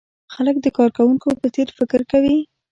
[0.33, 2.37] خلک د کارکوونکو په څېر فکر کوي.